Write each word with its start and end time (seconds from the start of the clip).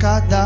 cada 0.00 0.39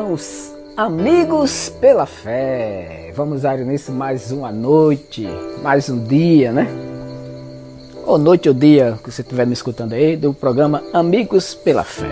irmãos, 0.00 0.54
amigos 0.76 1.68
pela 1.78 2.06
fé. 2.06 3.12
Vamos 3.14 3.42
dar 3.42 3.60
início 3.60 3.92
mais 3.92 4.32
uma 4.32 4.50
noite, 4.50 5.28
mais 5.62 5.90
um 5.90 6.02
dia, 6.02 6.52
né? 6.52 6.66
Ou 8.06 8.16
noite 8.16 8.48
ou 8.48 8.54
dia 8.54 8.98
que 9.04 9.10
você 9.10 9.20
estiver 9.20 9.46
me 9.46 9.52
escutando 9.52 9.92
aí, 9.92 10.16
do 10.16 10.32
programa 10.32 10.82
Amigos 10.92 11.54
pela 11.54 11.84
Fé. 11.84 12.08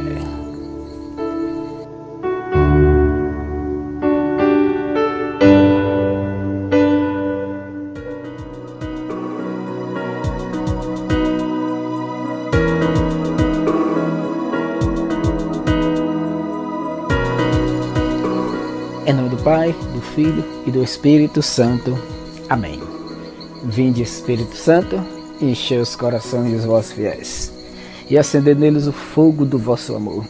Filho 20.18 20.44
e 20.66 20.72
do 20.72 20.82
Espírito 20.82 21.40
Santo. 21.40 21.96
Amém. 22.48 22.80
Vinde, 23.62 24.02
Espírito 24.02 24.56
Santo, 24.56 25.00
enchei 25.40 25.78
os 25.78 25.94
corações 25.94 26.50
dos 26.50 26.64
vossos 26.64 26.90
fiéis 26.90 27.52
e 28.10 28.18
acendei 28.18 28.56
neles 28.56 28.88
o 28.88 28.92
fogo 28.92 29.44
do 29.44 29.56
vosso 29.56 29.94
amor. 29.94 30.24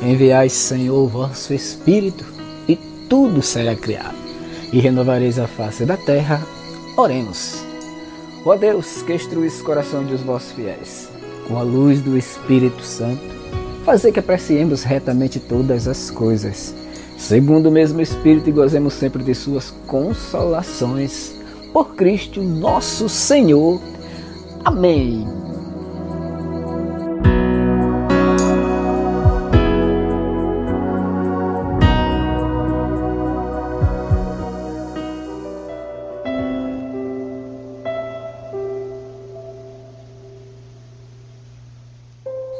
Enviai, 0.00 0.48
Senhor, 0.48 1.02
o 1.02 1.08
vosso 1.08 1.52
Espírito 1.52 2.24
e 2.68 2.76
tudo 3.08 3.42
será 3.42 3.74
criado 3.74 4.14
e 4.72 4.78
renovareis 4.78 5.36
a 5.40 5.48
face 5.48 5.84
da 5.84 5.96
terra. 5.96 6.40
Oremos. 6.96 7.64
Ó 8.44 8.54
Deus, 8.54 9.02
que 9.02 9.14
instruís 9.14 9.60
o 9.60 9.64
coração 9.64 10.04
dos 10.04 10.20
vossos 10.20 10.52
fiéis 10.52 11.08
com 11.48 11.58
a 11.58 11.62
luz 11.62 12.00
do 12.00 12.16
Espírito 12.16 12.82
Santo, 12.82 13.24
fazer 13.84 14.12
que 14.12 14.20
apreciemos 14.20 14.84
retamente 14.84 15.40
todas 15.40 15.88
as 15.88 16.08
coisas 16.08 16.72
segundo 17.18 17.66
o 17.66 17.72
mesmo 17.72 18.00
Espírito, 18.00 18.48
e 18.48 18.52
gozemos 18.52 18.94
sempre 18.94 19.22
de 19.22 19.34
Suas 19.34 19.70
consolações. 19.86 21.36
por 21.72 21.94
Cristo 21.94 22.42
nosso 22.42 23.08
Senhor. 23.08 23.78
Amém. 24.64 25.26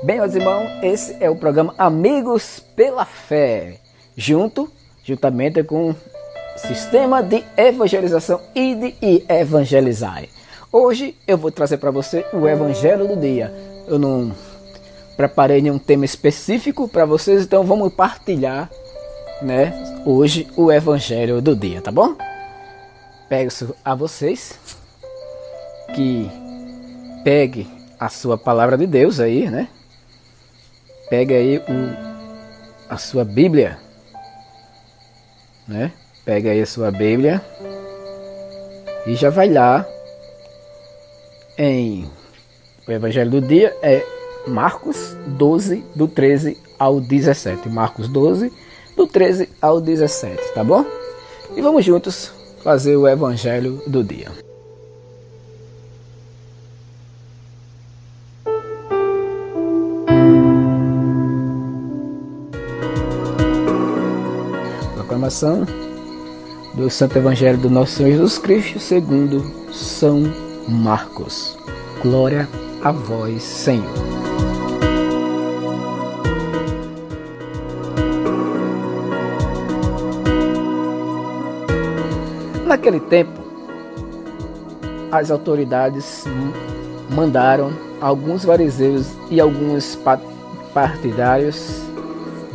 Bem, 0.09 0.21
meus 0.21 0.35
irmãos, 0.35 0.71
esse 0.83 1.17
é 1.21 1.29
o 1.29 1.37
programa 1.37 1.75
Amigos 1.77 2.61
pela 2.75 3.05
Fé, 3.05 3.79
junto, 4.19 4.69
juntamente 5.05 5.63
com 5.63 5.91
o 5.91 5.97
Sistema 6.57 7.23
de 7.23 7.45
Evangelização 7.57 8.41
Ide 8.53 8.97
e 9.01 9.25
Evangelizai. 9.29 10.29
Hoje 10.73 11.17
eu 11.25 11.39
vou 11.39 11.53
trazer 11.53 11.77
para 11.77 11.93
você 11.93 12.27
o 12.33 12.49
Evangelho 12.49 13.07
do 13.07 13.15
dia. 13.15 13.55
Eu 13.87 13.97
não 13.97 14.35
preparei 15.17 15.63
nenhum 15.63 15.79
tema 15.79 16.05
específico 16.05 16.89
para 16.89 17.05
vocês, 17.05 17.45
então 17.45 17.63
vamos 17.63 17.95
partilhar, 17.95 18.69
né, 19.41 19.73
hoje 20.05 20.49
o 20.57 20.73
Evangelho 20.73 21.41
do 21.41 21.55
dia, 21.55 21.81
tá 21.81 21.93
bom? 21.93 22.17
Peço 23.29 23.73
a 23.85 23.95
vocês 23.95 24.59
que 25.95 26.29
pegue 27.23 27.69
a 28.01 28.09
sua 28.09 28.37
palavra 28.37 28.77
de 28.77 28.87
Deus 28.87 29.21
aí, 29.21 29.49
né? 29.49 29.69
Pega 31.09 31.37
aí 31.37 31.59
o, 31.59 32.89
a 32.89 32.99
sua 32.99 33.25
Bíblia, 33.25 33.79
né? 35.69 35.93
Pega 36.25 36.51
aí 36.51 36.61
a 36.61 36.67
sua 36.67 36.91
Bíblia 36.91 37.43
e 39.07 39.15
já 39.15 39.31
vai 39.31 39.49
lá 39.53 39.87
em 41.57 42.09
o 42.87 42.91
Evangelho 42.93 43.31
do 43.31 43.41
dia 43.43 43.77
é 43.83 44.03
Marcos 44.47 45.15
12 45.27 45.85
do 45.95 46.09
13 46.09 46.57
ao 46.79 47.01
17. 47.01 47.69
Marcos 47.69 48.09
12 48.09 48.51
do 48.97 49.07
13 49.07 49.49
ao 49.61 49.81
17, 49.81 50.55
tá 50.55 50.65
bom? 50.65 50.85
E 51.55 51.61
vamos 51.61 51.85
juntos 51.85 52.33
fazer 52.63 52.97
o 52.97 53.07
Evangelho 53.07 53.83
do 53.87 54.03
dia. 54.03 54.48
Proclamação 65.29 65.67
do 66.73 66.89
Santo 66.89 67.19
Evangelho 67.19 67.59
do 67.59 67.69
nosso 67.69 67.97
Senhor 67.97 68.13
Jesus 68.13 68.39
Cristo, 68.39 68.81
segundo 68.81 69.45
São 69.71 70.23
Marcos. 70.67 71.59
Glória 72.01 72.49
a 72.83 72.91
vós, 72.91 73.43
Senhor. 73.43 73.85
Naquele 82.67 83.01
tempo, 83.01 83.39
as 85.13 85.31
autoridades 85.31 86.25
mandaram 87.11 87.71
alguns 88.01 88.47
fariseus 88.47 89.09
e 89.31 89.39
alguns 89.41 89.99
partidários 90.73 91.83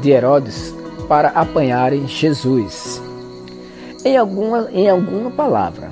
de 0.02 0.10
Herodes 0.10 0.74
para 1.08 1.30
apanharem 1.30 2.08
Jesus. 2.08 3.02
Em 4.04 4.18
alguma, 4.18 4.70
em 4.72 4.90
alguma 4.90 5.32
palavra. 5.32 5.92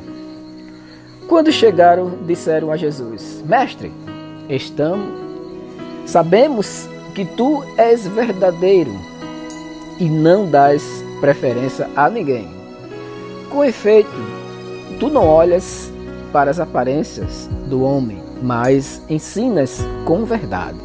Quando 1.28 1.52
chegaram, 1.52 2.20
disseram 2.26 2.72
a 2.72 2.78
Jesus: 2.78 3.42
Mestre, 3.46 3.92
estamos, 4.50 5.08
sabemos 6.06 6.90
que 7.16 7.26
tu 7.26 7.64
és 7.78 8.08
verdadeiro 8.08 8.92
e 10.00 10.10
não 10.10 10.50
dás 10.50 10.84
preferência 11.20 11.90
a 11.96 12.10
ninguém. 12.10 12.50
Com 13.50 13.64
efeito, 13.64 14.10
tu 15.00 15.10
não 15.10 15.28
olhas 15.28 15.92
para 16.34 16.50
as 16.50 16.60
aparências 16.60 17.50
do 17.68 17.84
homem, 17.84 18.22
mas 18.42 19.02
ensinas 19.10 19.82
com 20.06 20.26
verdade. 20.26 20.80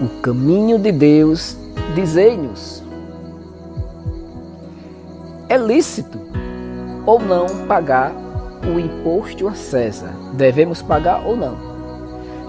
O 0.00 0.08
caminho 0.20 0.78
de 0.78 0.92
Deus 0.92 1.56
Dizei-nos: 1.94 2.82
é 5.52 5.58
lícito 5.58 6.18
ou 7.04 7.20
não 7.20 7.66
pagar 7.66 8.10
o 8.64 8.80
imposto 8.80 9.46
a 9.46 9.54
César? 9.54 10.10
Devemos 10.32 10.80
pagar 10.80 11.26
ou 11.26 11.36
não? 11.36 11.54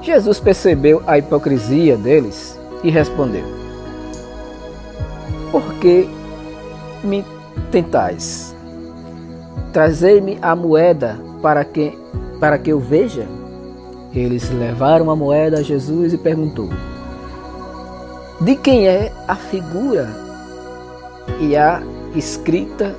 Jesus 0.01 0.39
percebeu 0.39 1.03
a 1.05 1.17
hipocrisia 1.17 1.97
deles 1.97 2.57
e 2.81 2.89
respondeu: 2.89 3.43
Por 5.51 5.73
que 5.75 6.07
me 7.03 7.25
tentais? 7.71 8.55
Trazei-me 9.73 10.37
a 10.41 10.55
moeda 10.55 11.19
para 11.41 11.65
que, 11.65 11.97
para 12.39 12.57
que 12.57 12.69
eu 12.69 12.79
veja. 12.79 13.27
Eles 14.15 14.49
levaram 14.49 15.09
a 15.09 15.15
moeda 15.15 15.57
a 15.57 15.61
Jesus 15.61 16.13
e 16.13 16.17
perguntou: 16.17 16.69
de 18.41 18.55
quem 18.55 18.87
é 18.87 19.11
a 19.27 19.35
figura 19.35 20.09
e 21.39 21.55
a 21.55 21.81
escrita 22.15 22.95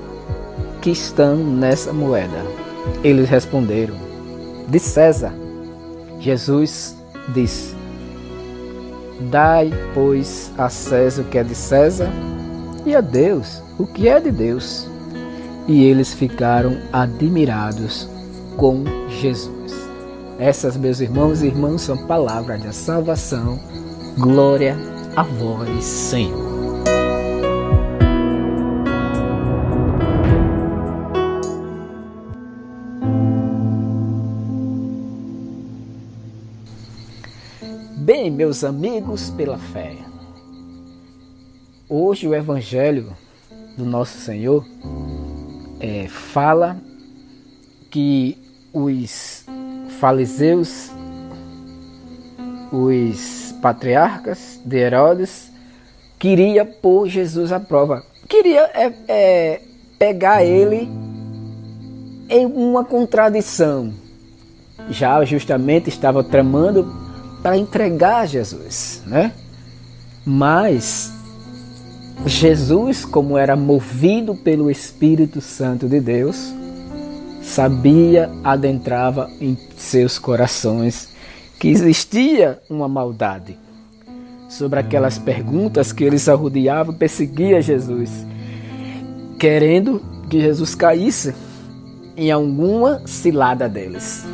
que 0.80 0.90
estão 0.90 1.36
nessa 1.36 1.92
moeda? 1.92 2.42
Eles 3.02 3.28
responderam: 3.28 3.94
De 4.68 4.78
César. 4.78 5.32
Jesus 6.20 6.96
disse: 7.34 7.74
Dai, 9.30 9.70
pois, 9.94 10.50
a 10.56 10.68
César 10.68 11.22
o 11.22 11.24
que 11.26 11.38
é 11.38 11.42
de 11.42 11.54
César 11.54 12.08
e 12.86 12.94
a 12.94 13.00
Deus 13.00 13.64
o 13.78 13.86
que 13.86 14.08
é 14.08 14.20
de 14.20 14.30
Deus. 14.30 14.88
E 15.66 15.84
eles 15.84 16.12
ficaram 16.12 16.78
admirados 16.92 18.08
com 18.56 18.84
Jesus. 19.08 19.72
Essas, 20.38 20.76
meus 20.76 21.00
irmãos 21.00 21.42
e 21.42 21.46
irmãs, 21.46 21.82
são 21.82 21.96
palavras 22.06 22.60
de 22.62 22.74
salvação. 22.74 23.58
Glória 24.18 24.76
a 24.76 24.93
a 25.16 25.22
voz, 25.22 25.84
Senhor. 25.84 26.54
Bem, 37.98 38.30
meus 38.30 38.64
amigos 38.64 39.30
pela 39.30 39.56
fé, 39.56 39.96
hoje 41.88 42.26
o 42.26 42.34
Evangelho 42.34 43.16
do 43.78 43.84
Nosso 43.84 44.18
Senhor 44.18 44.66
é, 45.78 46.08
fala 46.08 46.76
que 47.90 48.36
os 48.72 49.46
fariseus, 50.00 50.90
os 52.72 53.53
patriarcas 53.64 54.60
de 54.62 54.76
Herodes 54.76 55.50
queria 56.18 56.66
pôr 56.66 57.08
Jesus 57.08 57.50
à 57.50 57.58
prova. 57.58 58.04
Queria 58.28 58.60
é, 58.74 58.92
é, 59.08 59.60
pegar 59.98 60.44
ele 60.44 60.86
em 62.28 62.44
uma 62.44 62.84
contradição. 62.84 63.90
Já 64.90 65.24
justamente 65.24 65.88
estava 65.88 66.22
tramando 66.22 66.94
para 67.42 67.56
entregar 67.56 68.28
Jesus, 68.28 69.02
né? 69.06 69.32
Mas 70.26 71.10
Jesus, 72.26 73.06
como 73.06 73.38
era 73.38 73.56
movido 73.56 74.34
pelo 74.34 74.70
Espírito 74.70 75.40
Santo 75.40 75.88
de 75.88 76.00
Deus, 76.00 76.52
sabia, 77.42 78.30
adentrava 78.44 79.30
em 79.40 79.56
seus 79.74 80.18
corações 80.18 81.13
que 81.64 81.70
existia 81.70 82.60
uma 82.68 82.86
maldade. 82.86 83.58
Sobre 84.50 84.80
aquelas 84.80 85.16
perguntas 85.16 85.92
que 85.92 86.04
eles 86.04 86.28
arrodeavam, 86.28 86.94
perseguia 86.94 87.62
Jesus, 87.62 88.26
querendo 89.38 90.02
que 90.28 90.42
Jesus 90.42 90.74
caísse 90.74 91.34
em 92.18 92.30
alguma 92.30 93.06
cilada 93.06 93.66
deles. 93.66 94.26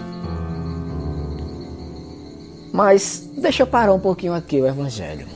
Mas 2.72 3.30
deixa 3.38 3.62
eu 3.62 3.66
parar 3.68 3.94
um 3.94 4.00
pouquinho 4.00 4.34
aqui 4.34 4.60
o 4.60 4.66
Evangelho. 4.66 5.28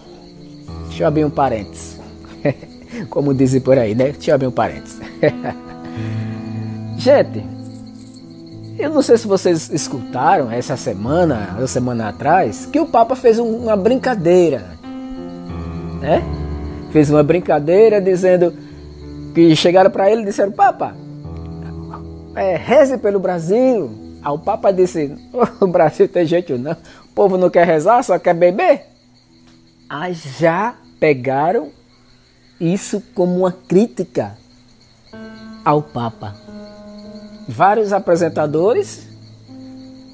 Deixa 0.88 1.04
eu 1.04 1.06
abrir 1.06 1.24
um 1.24 1.30
parênteses. 1.30 2.00
Como 3.08 3.32
dizem 3.32 3.60
por 3.60 3.78
aí, 3.78 3.94
né? 3.94 4.10
Deixa 4.10 4.32
eu 4.32 4.34
abrir 4.34 4.48
um 4.48 4.50
parênteses. 4.50 4.98
Gente, 6.98 7.53
eu 8.78 8.90
não 8.90 9.02
sei 9.02 9.16
se 9.16 9.26
vocês 9.26 9.70
escutaram 9.70 10.50
essa 10.50 10.76
semana, 10.76 11.56
ou 11.60 11.66
semana 11.66 12.08
atrás, 12.08 12.66
que 12.66 12.80
o 12.80 12.86
Papa 12.86 13.14
fez 13.14 13.38
uma 13.38 13.76
brincadeira, 13.76 14.64
né? 16.00 16.22
Fez 16.90 17.10
uma 17.10 17.22
brincadeira 17.22 18.00
dizendo 18.00 18.54
que 19.34 19.54
chegaram 19.56 19.90
para 19.90 20.10
ele 20.10 20.22
e 20.22 20.26
disseram: 20.26 20.52
Papa, 20.52 20.94
é, 22.34 22.56
reze 22.56 22.98
pelo 22.98 23.18
Brasil. 23.18 23.90
Aí 24.22 24.32
o 24.32 24.38
Papa 24.38 24.72
disse: 24.72 25.14
o 25.60 25.66
Brasil 25.66 26.08
tem 26.08 26.26
jeito 26.26 26.58
não. 26.58 26.72
O 26.72 27.14
povo 27.14 27.36
não 27.36 27.50
quer 27.50 27.66
rezar, 27.66 28.02
só 28.02 28.18
quer 28.18 28.34
beber. 28.34 28.86
Aí 29.88 30.14
já 30.14 30.74
pegaram 30.98 31.70
isso 32.60 33.02
como 33.14 33.38
uma 33.38 33.52
crítica 33.52 34.36
ao 35.64 35.82
Papa. 35.82 36.34
Vários 37.48 37.92
apresentadores 37.92 39.08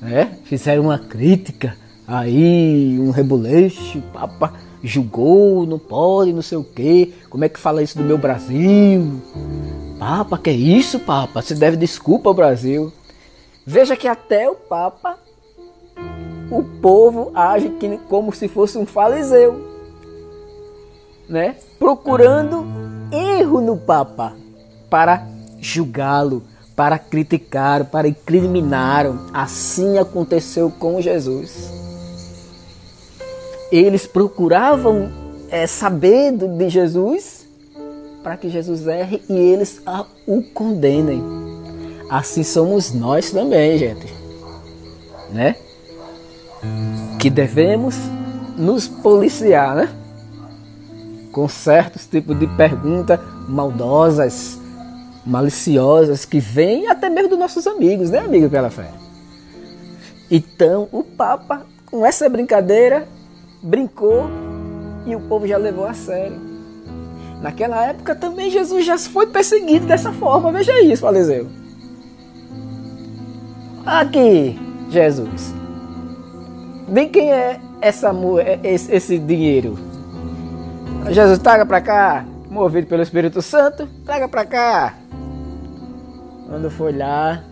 né, 0.01 0.39
fizeram 0.45 0.85
uma 0.85 0.99
crítica, 0.99 1.77
aí 2.07 2.99
um 2.99 3.11
reboleixo, 3.11 3.99
o 3.99 4.03
Papa 4.03 4.53
julgou, 4.83 5.67
não 5.67 5.79
pode, 5.79 6.33
não 6.33 6.43
sei 6.43 6.59
o 6.59 6.65
quê. 6.65 7.13
Como 7.29 7.45
é 7.45 7.49
que 7.49 7.61
fala 7.61 7.83
isso 7.83 7.99
do 7.99 8.05
meu 8.05 8.19
Brasil? 8.19 9.21
Papa, 9.99 10.39
que 10.39 10.51
é 10.51 10.55
isso, 10.55 10.99
Papa? 11.01 11.43
Você 11.43 11.55
deve 11.55 11.77
desculpa 11.77 12.31
ao 12.31 12.35
Brasil. 12.35 12.93
Veja 13.67 13.97
que 13.97 14.09
até 14.09 14.49
o 14.49 14.55
Papa, 14.55 15.19
o 16.51 16.63
povo 16.81 17.31
age 17.35 17.71
como 18.09 18.33
se 18.33 18.49
fosse 18.49 18.79
um 18.79 18.87
fariseu, 18.87 19.69
né? 21.29 21.55
Procurando 21.79 22.67
erro 23.13 23.61
no 23.61 23.77
Papa 23.77 24.35
para 24.89 25.27
julgá-lo, 25.61 26.43
para 26.77 26.99
criticar, 26.99 27.85
para 27.85 28.09
incriminar. 28.09 29.07
Assim 29.33 29.99
aconteceu 29.99 30.71
com 30.71 31.01
Jesus. 31.01 31.73
Eles 33.71 34.07
procuravam 34.07 35.11
é, 35.51 35.67
saber 35.67 36.33
de 36.33 36.69
Jesus 36.69 37.47
para 38.23 38.37
que 38.37 38.51
Jesus 38.51 38.87
erre 38.87 39.23
e 39.29 39.33
eles 39.33 39.81
o 40.27 40.43
condenem. 40.43 41.23
Assim 42.11 42.43
somos 42.43 42.93
nós 42.93 43.31
também, 43.31 43.79
gente. 43.79 44.13
Né? 45.31 45.57
Que 47.19 47.31
devemos 47.31 47.97
nos 48.57 48.89
policiar, 48.89 49.75
né? 49.75 49.89
Com 51.33 51.49
certos 51.49 52.07
tipos 52.07 52.39
de 52.39 52.47
perguntas 52.49 53.21
maldosas, 53.49 54.60
maliciosas 55.25 56.25
que 56.25 56.41
vêm 56.41 56.89
até 56.89 57.09
mesmo 57.09 57.31
dos 57.31 57.39
nossos 57.39 57.67
amigos, 57.67 58.11
né, 58.11 58.19
amigo 58.21 58.49
pela 58.49 58.71
fé? 58.71 58.91
Então, 60.31 60.89
o 60.93 61.03
Papa, 61.03 61.67
com 61.87 62.07
essa 62.07 62.29
brincadeira, 62.29 63.07
brincou 63.63 64.31
e 65.07 65.17
o 65.17 65.21
povo 65.21 65.47
já 65.47 65.57
levou 65.57 65.87
a 65.87 65.95
sério. 65.95 66.41
Naquela 67.41 67.87
época 67.87 68.15
também 68.15 68.51
Jesus 68.51 68.85
já 68.85 68.99
foi 68.99 69.27
perseguido 69.27 69.87
dessa 69.87 70.13
forma. 70.13 70.53
Veja 70.53 70.81
isso, 70.83 71.03
fariseu. 71.03 71.49
Aqui, 73.85 74.59
Jesus. 74.91 75.55
De 76.87 77.07
quem 77.07 77.33
é 77.33 77.59
essa, 77.81 78.13
é 78.45 78.61
esse, 78.63 78.95
esse 78.95 79.19
dinheiro? 79.19 79.79
Jesus, 81.11 81.39
traga 81.39 81.65
para 81.65 81.81
cá. 81.81 82.25
Movido 82.51 82.87
pelo 82.89 83.03
Espírito 83.03 83.41
Santo, 83.41 83.89
traga 84.05 84.29
para 84.29 84.45
cá. 84.45 84.95
Quando 86.51 86.69
foi 86.69 86.91
lá, 86.91 87.45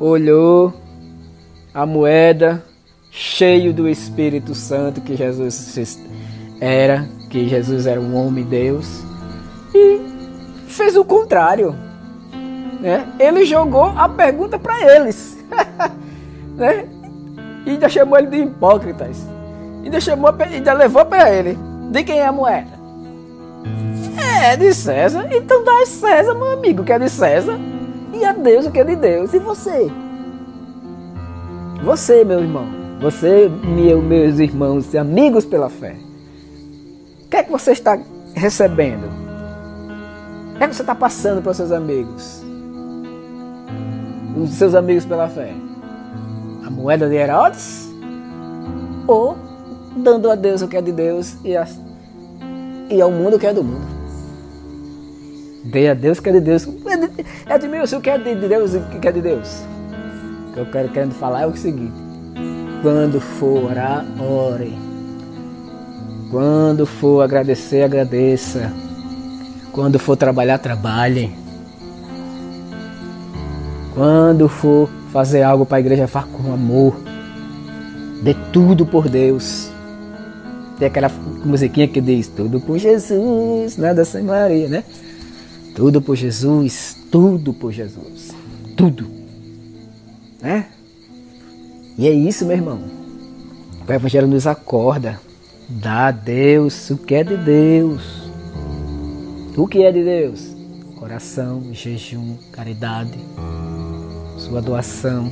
olhou 0.00 0.74
a 1.72 1.86
moeda 1.86 2.60
cheio 3.08 3.72
do 3.72 3.88
Espírito 3.88 4.52
Santo 4.52 5.00
que 5.00 5.14
Jesus 5.14 5.96
era, 6.60 7.08
que 7.30 7.48
Jesus 7.48 7.86
era 7.86 8.00
um 8.00 8.16
homem 8.16 8.44
Deus, 8.44 9.04
e 9.72 10.00
fez 10.66 10.96
o 10.96 11.04
contrário. 11.04 11.72
Né? 12.80 13.06
Ele 13.16 13.44
jogou 13.44 13.84
a 13.84 14.08
pergunta 14.08 14.58
para 14.58 14.96
eles. 14.96 15.38
né? 16.58 16.84
E 17.64 17.70
ainda 17.70 17.88
chamou 17.88 18.18
ele 18.18 18.26
de 18.26 18.38
hipócritas. 18.38 19.24
E 19.82 19.84
ainda, 19.84 20.00
chamou, 20.00 20.34
ainda 20.36 20.72
levou 20.72 21.04
para 21.06 21.32
ele. 21.32 21.56
De 21.92 22.02
quem 22.02 22.18
é 22.18 22.26
a 22.26 22.32
moeda? 22.32 22.76
É 24.42 24.56
de 24.56 24.74
César. 24.74 25.28
Então 25.30 25.62
dá 25.62 25.86
César, 25.86 26.34
meu 26.34 26.50
amigo, 26.54 26.82
que 26.82 26.92
é 26.92 26.98
de 26.98 27.08
César. 27.08 27.67
E 28.12 28.24
a 28.24 28.32
Deus 28.32 28.66
o 28.66 28.70
que 28.70 28.80
é 28.80 28.84
de 28.84 28.96
Deus. 28.96 29.32
E 29.34 29.38
você? 29.38 29.90
Você, 31.82 32.24
meu 32.24 32.40
irmão. 32.40 32.66
Você, 33.00 33.48
meu, 33.48 34.02
meus 34.02 34.38
irmãos 34.38 34.92
e 34.92 34.98
amigos 34.98 35.44
pela 35.44 35.68
fé. 35.68 35.94
O 37.24 37.28
que 37.28 37.36
é 37.36 37.42
que 37.42 37.50
você 37.50 37.72
está 37.72 37.98
recebendo? 38.34 39.04
O 40.54 40.58
que 40.58 40.64
é 40.64 40.68
que 40.68 40.74
você 40.74 40.82
está 40.82 40.94
passando 40.94 41.40
para 41.40 41.52
os 41.52 41.56
seus 41.56 41.70
amigos? 41.70 42.42
Os 44.36 44.50
seus 44.50 44.74
amigos 44.74 45.04
pela 45.04 45.28
fé? 45.28 45.52
A 46.66 46.70
moeda 46.70 47.08
de 47.08 47.14
Herodes? 47.14 47.88
Ou 49.06 49.36
dando 49.96 50.30
a 50.30 50.34
Deus 50.34 50.62
o 50.62 50.68
que 50.68 50.76
é 50.76 50.82
de 50.82 50.92
Deus 50.92 51.36
e, 51.44 51.56
a, 51.56 51.66
e 52.90 53.00
ao 53.00 53.10
mundo 53.10 53.36
o 53.36 53.38
que 53.38 53.46
é 53.46 53.54
do 53.54 53.62
mundo? 53.62 53.86
Dê 55.64 55.88
a 55.88 55.94
Deus 55.94 56.18
o 56.18 56.22
que 56.22 56.28
é 56.30 56.32
de 56.32 56.40
Deus. 56.40 56.66
É 56.86 56.96
de 57.58 57.68
mim 57.68 57.78
o 57.78 58.00
que 58.00 58.10
é 58.10 58.18
de 58.18 58.34
Deus 58.34 58.74
o 58.74 58.80
que 59.00 59.08
é 59.08 59.12
de 59.12 59.20
Deus. 59.20 59.64
O 60.48 60.52
que 60.52 60.60
eu 60.60 60.66
quero 60.66 60.88
querendo 60.88 61.14
falar 61.14 61.42
é 61.42 61.46
o 61.46 61.56
seguinte. 61.56 61.92
Quando 62.82 63.20
for 63.20 63.70
orar, 63.70 64.04
ore. 64.20 64.78
Quando 66.30 66.86
for 66.86 67.22
agradecer, 67.22 67.82
agradeça. 67.82 68.72
Quando 69.72 69.98
for 69.98 70.16
trabalhar, 70.16 70.58
trabalhe. 70.58 71.32
Quando 73.94 74.48
for 74.48 74.88
fazer 75.12 75.42
algo 75.42 75.66
para 75.66 75.78
a 75.78 75.80
igreja, 75.80 76.06
faça 76.06 76.28
com 76.28 76.52
amor. 76.52 76.96
Dê 78.22 78.34
tudo 78.52 78.86
por 78.86 79.08
Deus. 79.08 79.70
Tem 80.78 80.86
aquela 80.86 81.10
musiquinha 81.44 81.88
que 81.88 82.00
diz 82.00 82.28
tudo 82.28 82.60
por 82.60 82.78
Jesus, 82.78 83.76
nada 83.76 84.04
sem 84.04 84.22
Maria, 84.22 84.68
né? 84.68 84.84
Tudo 85.78 86.02
por 86.02 86.16
Jesus, 86.16 86.96
tudo 87.08 87.54
por 87.54 87.70
Jesus. 87.70 88.34
Tudo. 88.76 89.08
Né? 90.42 90.66
E 91.96 92.08
é 92.08 92.10
isso, 92.10 92.44
meu 92.44 92.56
irmão. 92.56 92.82
O 93.86 93.92
Evangelho 93.92 94.26
nos 94.26 94.44
acorda. 94.44 95.20
Dá 95.68 96.08
a 96.08 96.10
Deus 96.10 96.90
o 96.90 96.96
que 96.96 97.14
é 97.14 97.22
de 97.22 97.36
Deus. 97.36 98.02
O 99.56 99.68
que 99.68 99.84
é 99.84 99.92
de 99.92 100.02
Deus? 100.02 100.52
Oração, 101.00 101.72
jejum, 101.72 102.34
caridade, 102.50 103.16
sua 104.36 104.60
doação. 104.60 105.30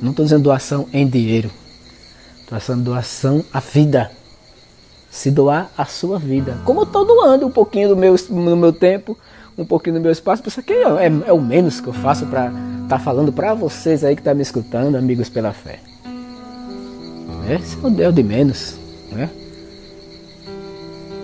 Não 0.00 0.12
estou 0.12 0.24
dizendo 0.24 0.44
doação 0.44 0.88
em 0.90 1.06
dinheiro. 1.06 1.50
Estou 2.40 2.56
dizendo 2.56 2.84
doação 2.84 3.44
à 3.52 3.60
vida 3.60 4.10
se 5.16 5.30
doar 5.30 5.70
a 5.78 5.86
sua 5.86 6.18
vida. 6.18 6.58
Como 6.62 6.80
eu 6.80 6.84
estou 6.84 7.02
doando 7.06 7.46
um 7.46 7.50
pouquinho 7.50 7.88
do 7.88 7.96
meu, 7.96 8.14
do 8.14 8.56
meu 8.56 8.70
tempo, 8.70 9.16
um 9.56 9.64
pouquinho 9.64 9.96
do 9.96 10.02
meu 10.02 10.12
espaço, 10.12 10.42
isso 10.46 10.60
aqui 10.60 10.74
é, 10.74 11.06
é, 11.06 11.12
é 11.28 11.32
o 11.32 11.40
menos 11.40 11.80
que 11.80 11.88
eu 11.88 11.92
faço 11.94 12.26
para 12.26 12.48
estar 12.48 12.86
tá 12.86 12.98
falando 12.98 13.32
para 13.32 13.54
vocês 13.54 14.04
aí 14.04 14.14
que 14.14 14.20
estão 14.20 14.32
tá 14.32 14.36
me 14.36 14.42
escutando, 14.42 14.94
amigos 14.94 15.30
pela 15.30 15.54
fé. 15.54 15.80
Esse 17.48 17.78
é 18.02 18.08
o 18.08 18.12
de 18.12 18.22
menos, 18.22 18.76
né? 19.10 19.30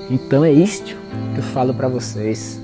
Então 0.09 0.43
é 0.43 0.51
isto 0.51 0.97
que 1.35 1.41
eu 1.41 1.45
falo 1.45 1.75
para 1.75 1.87
vocês. 1.87 2.59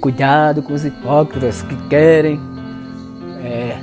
Cuidado 0.00 0.62
com 0.62 0.72
os 0.72 0.84
hipócritas 0.84 1.62
que 1.62 1.76
querem 1.88 2.38
é, 3.42 3.76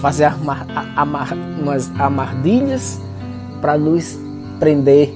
fazer 0.00 0.26
amar, 0.26 0.64
amar, 0.94 1.32
umas 1.60 1.90
amardilhas 1.98 3.00
para 3.60 3.76
nos 3.76 4.23
prender, 4.58 5.12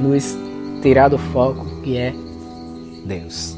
nos 0.00 0.36
tirar 0.82 1.08
do 1.08 1.18
foco 1.18 1.66
que 1.82 1.96
é 1.96 2.14
Deus. 3.04 3.56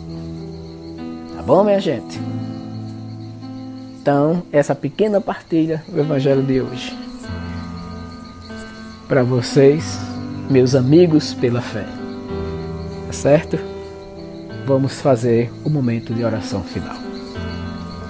Tá 1.37 1.42
bom, 1.42 1.64
minha 1.64 1.80
gente? 1.80 2.20
Então, 4.00 4.42
essa 4.50 4.75
pequena 4.75 5.20
partilha 5.20 5.82
do 5.88 6.00
Evangelho 6.00 6.42
de 6.42 6.61
hoje. 6.61 6.97
Para 9.06 9.23
vocês, 9.23 9.99
meus 10.49 10.75
amigos 10.75 11.35
pela 11.35 11.61
fé. 11.61 11.85
Tá 13.06 13.12
certo? 13.12 13.59
Vamos 14.66 15.00
fazer 15.00 15.52
o 15.64 15.70
momento 15.70 16.14
de 16.14 16.25
oração 16.25 16.62
final. 16.62 16.97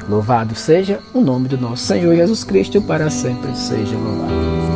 Louvado 0.08 0.54
seja 0.54 1.00
o 1.14 1.20
nome 1.20 1.48
do 1.48 1.56
nosso 1.56 1.84
Senhor 1.84 2.14
Jesus 2.16 2.44
Cristo, 2.44 2.82
para 2.82 3.10
sempre 3.10 3.54
seja 3.56 3.96
louvado. 3.96 4.69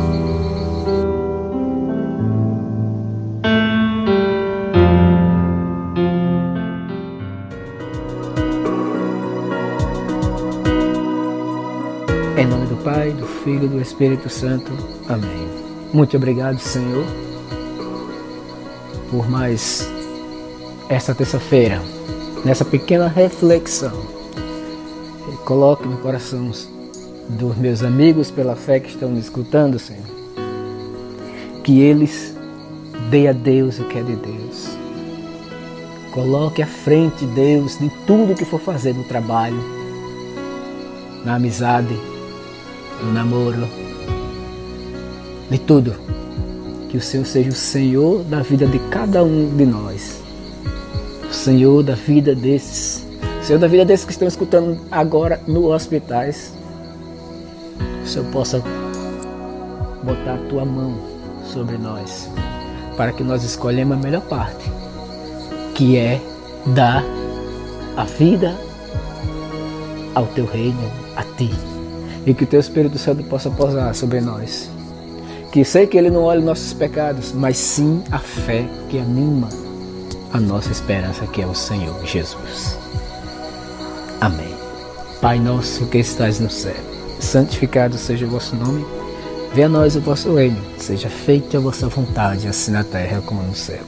Filho 13.45 13.65
e 13.65 13.67
do 13.67 13.79
Espírito 13.79 14.27
Santo. 14.27 14.71
Amém. 15.07 15.47
Muito 15.93 16.17
obrigado, 16.17 16.57
Senhor, 16.57 17.05
por 19.11 19.29
mais 19.29 19.87
esta 20.89 21.13
terça-feira 21.13 21.79
nessa 22.43 22.65
pequena 22.65 23.07
reflexão, 23.07 23.93
coloque 25.45 25.87
no 25.87 25.97
coração 25.97 26.49
dos 27.29 27.55
meus 27.55 27.83
amigos 27.83 28.31
pela 28.31 28.55
fé 28.55 28.79
que 28.79 28.89
estão 28.89 29.09
me 29.09 29.19
escutando, 29.19 29.77
Senhor, 29.77 30.07
que 31.63 31.81
eles 31.81 32.35
dê 33.11 33.27
a 33.27 33.31
Deus 33.31 33.77
o 33.77 33.83
que 33.83 33.99
é 33.99 34.01
de 34.01 34.15
Deus. 34.15 34.75
Coloque 36.11 36.63
à 36.63 36.67
frente 36.67 37.27
Deus 37.27 37.77
de 37.77 37.89
tudo 38.07 38.33
que 38.33 38.43
for 38.43 38.59
fazer 38.59 38.95
no 38.95 39.03
trabalho, 39.03 39.63
na 41.23 41.35
amizade, 41.35 41.95
no 43.03 43.13
namoro, 43.13 43.67
de 45.49 45.57
tudo. 45.59 45.93
Que 46.89 46.97
o 46.97 47.01
Senhor 47.01 47.25
seja 47.25 47.49
o 47.49 47.53
Senhor 47.53 48.23
da 48.23 48.41
vida 48.41 48.65
de 48.65 48.79
cada 48.89 49.23
um 49.23 49.55
de 49.55 49.65
nós. 49.65 50.21
O 51.29 51.33
Senhor 51.33 51.83
da 51.83 51.93
vida 51.93 52.33
desses. 52.33 53.05
O 53.41 53.43
Senhor 53.45 53.59
da 53.59 53.67
vida 53.67 53.83
desses 53.83 54.05
que 54.05 54.11
estão 54.11 54.27
escutando 54.27 54.79
agora 54.89 55.41
no 55.45 55.73
hospitais. 55.73 56.53
O 58.03 58.07
Senhor 58.07 58.25
possa 58.31 58.63
botar 60.03 60.35
a 60.35 60.49
tua 60.49 60.63
mão 60.63 60.95
sobre 61.51 61.77
nós. 61.77 62.29
Para 62.95 63.11
que 63.11 63.23
nós 63.23 63.43
escolhemos 63.43 63.97
a 63.97 63.99
melhor 63.99 64.21
parte. 64.21 64.71
Que 65.73 65.97
é 65.97 66.21
dar 66.67 67.03
a 67.97 68.05
vida 68.05 68.55
ao 70.13 70.25
teu 70.27 70.45
reino, 70.45 70.89
a 71.15 71.23
ti. 71.37 71.51
E 72.25 72.33
que 72.33 72.43
o 72.43 72.47
teu 72.47 72.59
Espírito 72.59 72.97
Santo 72.97 73.23
possa 73.23 73.49
posar 73.49 73.93
sobre 73.93 74.19
nós 74.21 74.69
que 75.55 75.63
sei 75.63 75.87
que 75.87 75.97
Ele 75.97 76.09
não 76.09 76.23
olha 76.23 76.41
nossos 76.41 76.73
pecados, 76.73 77.31
mas 77.31 77.55
sim 77.55 78.03
a 78.11 78.19
fé 78.19 78.65
que 78.89 78.99
anima 78.99 79.47
a 80.33 80.37
nossa 80.37 80.69
esperança, 80.69 81.25
que 81.27 81.41
é 81.41 81.47
o 81.47 81.55
Senhor 81.55 81.95
Jesus. 82.05 82.77
Amém. 84.19 84.53
Pai 85.21 85.39
nosso 85.39 85.85
que 85.85 85.97
estás 85.97 86.41
no 86.41 86.49
céu, 86.49 86.75
santificado 87.21 87.97
seja 87.97 88.25
o 88.25 88.29
vosso 88.29 88.53
nome. 88.53 88.85
Venha 89.53 89.67
a 89.67 89.69
nós 89.69 89.95
o 89.95 90.01
vosso 90.01 90.35
reino, 90.35 90.61
seja 90.77 91.07
feita 91.07 91.57
a 91.57 91.61
vossa 91.61 91.87
vontade, 91.87 92.49
assim 92.49 92.71
na 92.71 92.83
terra 92.83 93.21
como 93.25 93.41
no 93.41 93.55
céu. 93.55 93.79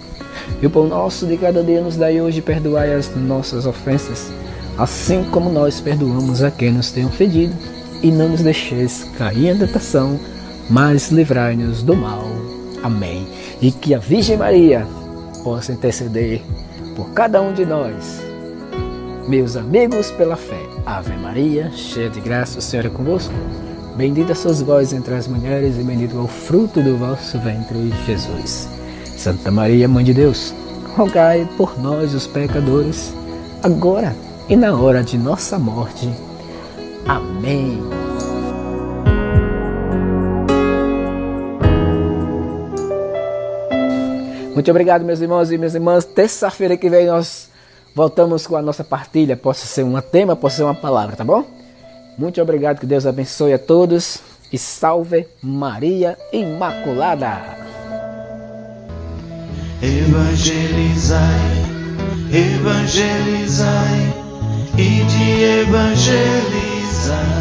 E 0.62 0.66
o 0.66 0.70
pão 0.70 0.88
nosso 0.88 1.28
de 1.28 1.36
cada 1.36 1.62
dia 1.62 1.82
nos 1.82 1.98
dai 1.98 2.22
hoje, 2.22 2.42
perdoai 2.42 2.94
as 2.94 3.14
nossas 3.14 3.66
ofensas, 3.66 4.32
assim 4.78 5.22
como 5.32 5.50
nós 5.50 5.82
perdoamos 5.82 6.42
a 6.44 6.50
quem 6.50 6.72
nos 6.72 6.92
tem 6.92 7.06
ofendido, 7.06 7.54
e 8.02 8.12
não 8.12 8.30
nos 8.30 8.42
deixeis 8.42 9.06
cair 9.18 9.56
em 9.56 9.58
tentação, 9.58 10.20
mas 10.70 11.10
livrai-nos 11.10 11.82
do 11.82 11.96
mal. 11.96 12.24
Amém. 12.84 13.28
E 13.62 13.72
que 13.72 13.94
a 13.94 14.00
Virgem 14.00 14.38
Maria 14.38 14.86
possa 15.44 15.72
interceder 15.72 16.42
por 16.96 17.10
cada 17.12 17.42
um 17.42 17.54
de 17.54 17.66
nós. 17.66 18.22
Meus 19.28 19.56
amigos 19.58 20.10
pela 20.12 20.36
fé, 20.36 20.62
Ave 20.86 21.16
Maria, 21.18 21.70
cheia 21.72 22.10
de 22.10 22.22
graça, 22.22 22.60
o 22.60 22.62
Senhor 22.62 22.86
é 22.86 22.90
convosco. 22.90 23.34
Bendita 23.96 24.36
sois 24.36 24.62
vós 24.62 24.94
entre 24.94 25.16
as 25.16 25.28
mulheres 25.28 25.76
e 25.78 25.84
bendito 25.84 26.18
é 26.18 26.22
o 26.22 26.28
fruto 26.28 26.82
do 26.82 26.98
vosso 26.98 27.38
ventre, 27.40 27.92
Jesus. 28.06 28.70
Santa 29.18 29.50
Maria, 29.50 29.88
Mãe 29.88 30.06
de 30.06 30.14
Deus, 30.14 30.54
rogai 30.96 31.48
por 31.58 31.80
nós, 31.80 32.14
os 32.14 32.28
pecadores, 32.28 33.14
agora 33.64 34.16
e 34.48 34.56
na 34.56 34.76
hora 34.76 35.04
de 35.04 35.18
nossa 35.18 35.58
morte. 35.58 36.10
Amém. 37.08 37.82
Muito 44.54 44.72
obrigado, 44.72 45.06
meus 45.06 45.22
irmãos 45.22 45.52
e 45.52 45.58
minhas 45.58 45.76
irmãs. 45.76 46.04
Terça-feira 46.04 46.76
que 46.76 46.90
vem 46.90 47.06
nós 47.06 47.50
voltamos 47.94 48.48
com 48.48 48.56
a 48.56 48.62
nossa 48.62 48.84
partilha. 48.84 49.38
Possa 49.38 49.68
ser 49.68 49.84
um 49.84 50.02
tema, 50.02 50.36
possa 50.36 50.58
ser 50.58 50.64
uma 50.64 50.76
palavra, 50.76 51.16
tá 51.16 51.24
bom? 51.24 51.46
Muito 52.18 52.42
obrigado, 52.42 52.80
que 52.80 52.86
Deus 52.86 53.06
abençoe 53.06 53.54
a 53.54 53.60
todos 53.60 54.20
e 54.52 54.58
salve 54.58 55.28
Maria 55.42 56.18
Imaculada. 56.34 57.58
Evangelizai, 59.82 61.22
evangelizai 62.34 64.14
e 64.76 65.04
de 65.04 65.44
evangelizar. 65.62 66.77
sun. 67.08 67.37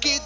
Que 0.00 0.20